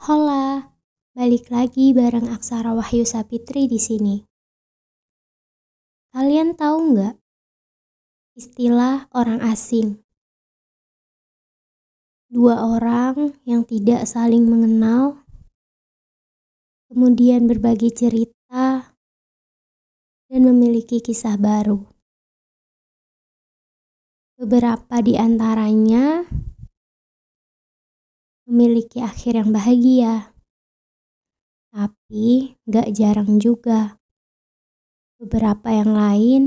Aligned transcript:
Hola, 0.00 0.64
balik 1.12 1.52
lagi 1.52 1.92
bareng 1.92 2.32
Aksara 2.32 2.72
Wahyu 2.72 3.04
Sapitri 3.04 3.68
di 3.68 3.76
sini. 3.76 4.24
Kalian 6.16 6.56
tahu 6.56 6.96
nggak 6.96 7.20
istilah 8.32 9.12
orang 9.12 9.44
asing? 9.44 10.00
Dua 12.32 12.64
orang 12.64 13.36
yang 13.44 13.68
tidak 13.68 14.08
saling 14.08 14.48
mengenal, 14.48 15.20
kemudian 16.88 17.44
berbagi 17.44 17.92
cerita 17.92 18.96
dan 20.32 20.40
memiliki 20.48 21.04
kisah 21.04 21.36
baru. 21.36 21.84
Beberapa 24.40 25.04
di 25.04 25.20
antaranya 25.20 26.24
memiliki 28.50 28.98
akhir 28.98 29.38
yang 29.38 29.54
bahagia. 29.54 30.34
Tapi 31.70 32.58
gak 32.66 32.90
jarang 32.98 33.38
juga. 33.38 34.02
Beberapa 35.22 35.70
yang 35.70 35.94
lain 35.94 36.42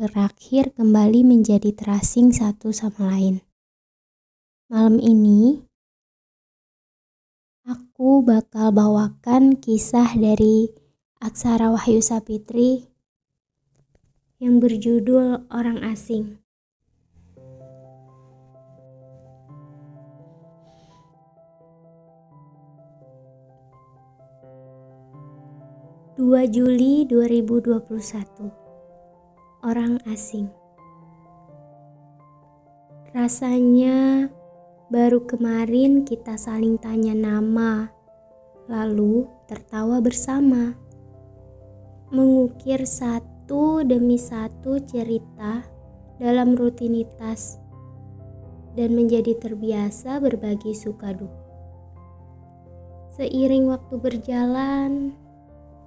berakhir 0.00 0.72
kembali 0.72 1.20
menjadi 1.20 1.68
terasing 1.76 2.32
satu 2.32 2.72
sama 2.72 3.12
lain. 3.12 3.44
Malam 4.72 4.96
ini, 4.96 5.60
aku 7.68 8.24
bakal 8.24 8.72
bawakan 8.72 9.60
kisah 9.60 10.16
dari 10.16 10.72
Aksara 11.20 11.68
Wahyu 11.70 12.00
Sapitri 12.00 12.88
yang 14.40 14.58
berjudul 14.58 15.46
Orang 15.52 15.78
Asing. 15.84 16.41
2 26.12 26.44
Juli 26.52 27.08
2021 27.08 27.88
Orang 29.64 29.96
asing. 30.04 30.44
Rasanya 33.16 34.28
baru 34.92 35.24
kemarin 35.24 36.04
kita 36.04 36.36
saling 36.36 36.76
tanya 36.76 37.16
nama 37.16 37.88
Lalu 38.68 39.24
tertawa 39.48 40.04
bersama. 40.04 40.76
Mengukir 42.12 42.84
satu 42.84 43.80
demi 43.80 44.20
satu 44.20 44.84
cerita 44.84 45.64
dalam 46.20 46.52
rutinitas 46.60 47.56
Dan 48.76 49.00
menjadi 49.00 49.32
terbiasa 49.40 50.20
berbagi 50.20 50.76
suka 50.76 51.16
duka. 51.16 51.40
Seiring 53.16 53.64
waktu 53.72 53.96
berjalan, 53.96 55.21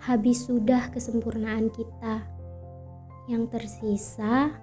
habis 0.00 0.48
sudah 0.48 0.88
kesempurnaan 0.88 1.68
kita. 1.68 2.24
Yang 3.28 3.44
tersisa 3.52 4.56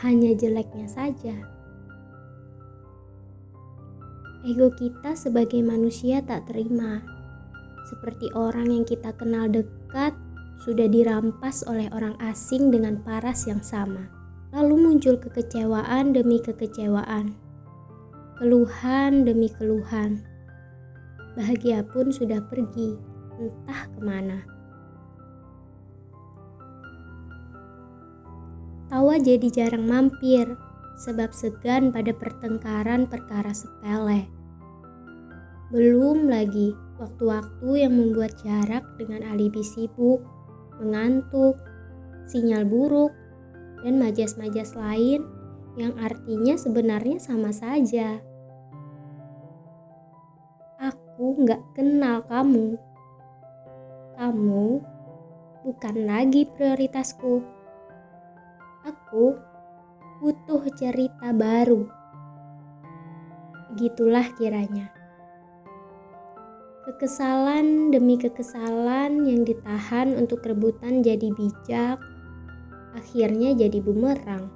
hanya 0.00 0.32
jeleknya 0.32 0.88
saja. 0.88 1.36
Ego 4.40 4.72
kita 4.72 5.12
sebagai 5.12 5.60
manusia 5.60 6.24
tak 6.24 6.48
terima, 6.48 7.04
seperti 7.84 8.32
orang 8.32 8.72
yang 8.72 8.88
kita 8.88 9.12
kenal 9.12 9.52
dekat 9.52 10.16
sudah 10.64 10.88
dirampas 10.88 11.60
oleh 11.68 11.92
orang 11.92 12.16
asing 12.24 12.72
dengan 12.72 13.04
paras 13.04 13.44
yang 13.44 13.60
sama. 13.60 14.08
Lalu 14.56 14.80
muncul 14.80 15.20
kekecewaan 15.20 16.16
demi 16.16 16.40
kekecewaan, 16.40 17.36
keluhan 18.40 19.28
demi 19.28 19.52
keluhan. 19.52 20.24
Bahagia 21.36 21.84
pun 21.84 22.08
sudah 22.08 22.40
pergi, 22.48 22.96
entah 23.36 23.82
ke 23.92 24.00
mana. 24.00 24.59
Tawa 28.90 29.22
jadi 29.22 29.46
jarang 29.54 29.86
mampir, 29.86 30.58
sebab 30.98 31.30
segan 31.30 31.94
pada 31.94 32.10
pertengkaran 32.10 33.06
perkara 33.06 33.54
sepele. 33.54 34.26
Belum 35.70 36.26
lagi 36.26 36.74
waktu-waktu 36.98 37.86
yang 37.86 37.94
membuat 37.94 38.34
jarak 38.42 38.82
dengan 38.98 39.22
alibi 39.30 39.62
sibuk, 39.62 40.18
mengantuk, 40.82 41.54
sinyal 42.26 42.66
buruk, 42.66 43.14
dan 43.86 44.02
majas-majas 44.02 44.74
lain 44.74 45.22
yang 45.78 45.94
artinya 46.02 46.58
sebenarnya 46.58 47.22
sama 47.22 47.54
saja. 47.54 48.18
Aku 50.82 51.46
nggak 51.46 51.62
kenal 51.78 52.26
kamu. 52.26 52.74
Kamu 54.18 54.66
bukan 55.62 55.96
lagi 56.02 56.42
prioritasku. 56.58 57.59
Aku 58.80 59.36
butuh 60.24 60.64
cerita 60.72 61.36
baru. 61.36 61.84
Begitulah 63.68 64.24
kiranya. 64.40 64.88
Kekesalan 66.88 67.92
demi 67.92 68.16
kekesalan 68.16 69.28
yang 69.28 69.44
ditahan 69.44 70.16
untuk 70.16 70.40
rebutan 70.48 71.04
jadi 71.04 71.28
bijak, 71.28 72.00
akhirnya 72.96 73.52
jadi 73.52 73.84
bumerang. 73.84 74.48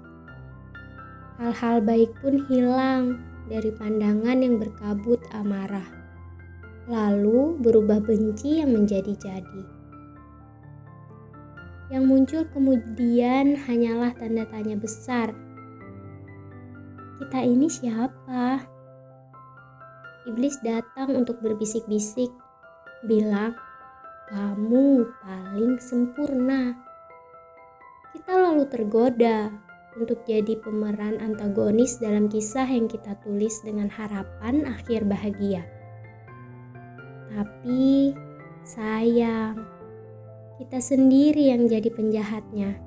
Hal-hal 1.37 1.85
baik 1.85 2.17
pun 2.25 2.49
hilang 2.49 3.21
dari 3.53 3.77
pandangan 3.77 4.41
yang 4.41 4.56
berkabut 4.56 5.21
amarah, 5.37 5.85
lalu 6.89 7.61
berubah 7.61 8.01
benci 8.01 8.65
yang 8.65 8.73
menjadi 8.73 9.12
jadi. 9.21 9.84
Yang 11.94 12.05
muncul 12.10 12.43
kemudian 12.50 13.55
hanyalah 13.55 14.10
tanda 14.19 14.43
tanya 14.50 14.75
besar. 14.75 15.31
Kita 17.22 17.38
ini 17.38 17.71
siapa? 17.71 18.66
Iblis 20.27 20.59
datang 20.66 21.15
untuk 21.15 21.38
berbisik-bisik, 21.38 22.34
bilang, 23.06 23.55
"Kamu 24.27 25.06
paling 25.22 25.78
sempurna." 25.78 26.75
Kita 28.11 28.43
lalu 28.43 28.66
tergoda 28.66 29.55
untuk 29.94 30.26
jadi 30.26 30.59
pemeran 30.59 31.22
antagonis 31.22 32.03
dalam 32.03 32.26
kisah 32.26 32.66
yang 32.66 32.91
kita 32.91 33.15
tulis 33.22 33.62
dengan 33.62 33.87
harapan 33.87 34.66
akhir 34.66 35.06
bahagia. 35.06 35.62
Tapi 37.31 38.11
sayang, 38.66 39.74
kita 40.55 40.79
sendiri 40.79 41.51
yang 41.51 41.67
jadi 41.67 41.91
penjahatnya. 41.91 42.79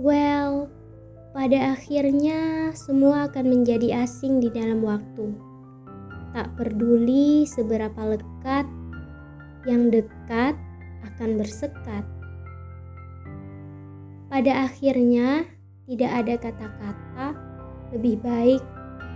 Well, 0.00 0.72
pada 1.36 1.76
akhirnya 1.76 2.72
semua 2.72 3.28
akan 3.28 3.44
menjadi 3.44 4.02
asing 4.02 4.40
di 4.40 4.48
dalam 4.48 4.80
waktu. 4.80 5.36
Tak 6.32 6.56
peduli 6.56 7.44
seberapa 7.44 8.16
lekat, 8.16 8.64
yang 9.68 9.92
dekat 9.92 10.56
akan 11.04 11.38
bersekat. 11.38 12.04
Pada 14.32 14.64
akhirnya, 14.64 15.44
tidak 15.84 16.10
ada 16.24 16.34
kata-kata 16.40 17.26
lebih 17.92 18.16
baik 18.24 18.64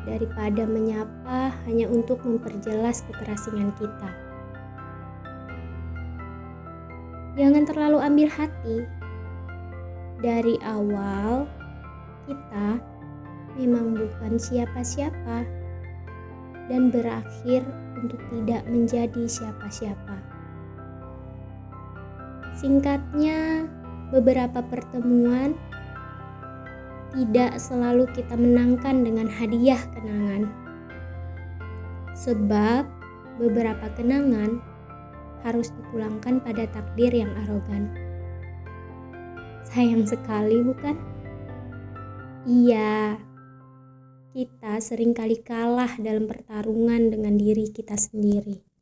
daripada 0.06 0.62
menyapa 0.64 1.50
hanya 1.66 1.90
untuk 1.90 2.22
memperjelas 2.22 3.02
keterasingan 3.10 3.74
kita. 3.74 4.10
Jangan 7.36 7.68
terlalu 7.68 7.98
ambil 8.00 8.28
hati. 8.32 8.88
Dari 10.24 10.56
awal, 10.64 11.44
kita 12.24 12.80
memang 13.60 13.92
bukan 13.92 14.40
siapa-siapa 14.40 15.44
dan 16.72 16.88
berakhir 16.88 17.60
untuk 18.00 18.20
tidak 18.32 18.64
menjadi 18.64 19.28
siapa-siapa. 19.28 20.16
Singkatnya, 22.56 23.68
beberapa 24.08 24.64
pertemuan 24.64 25.52
tidak 27.16 27.56
selalu 27.56 28.04
kita 28.12 28.36
menangkan 28.36 29.00
dengan 29.00 29.24
hadiah 29.24 29.80
kenangan. 29.96 30.52
Sebab 32.12 32.84
beberapa 33.40 33.88
kenangan 33.96 34.60
harus 35.40 35.72
dipulangkan 35.72 36.44
pada 36.44 36.68
takdir 36.68 37.08
yang 37.16 37.32
arogan. 37.48 37.88
Sayang 39.64 40.04
sekali, 40.04 40.60
bukan? 40.60 40.96
Iya, 42.44 43.16
kita 44.36 44.78
sering 44.84 45.16
kali 45.16 45.40
kalah 45.40 45.96
dalam 45.96 46.28
pertarungan 46.28 47.08
dengan 47.08 47.40
diri 47.40 47.72
kita 47.72 47.96
sendiri. 47.96 48.75